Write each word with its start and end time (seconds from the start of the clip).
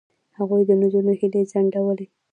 هغوی 0.37 0.61
د 0.67 0.71
نجونو 0.81 1.11
هیلې 1.19 1.41
ځنډولې. 1.51 2.05